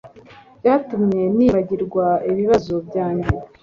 [0.59, 3.29] Byatumye nibagirwa ibibazo byanjye.